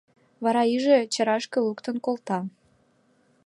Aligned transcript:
Вара 0.43 0.63
иже 0.75 0.97
чарашке 1.13 1.59
луктын 1.65 1.95
колта. 2.05 2.39